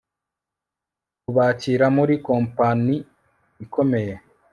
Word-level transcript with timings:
kubakira 1.21 1.85
muri 1.97 2.13
kampani 2.27 2.95
ikomeye 3.65 4.13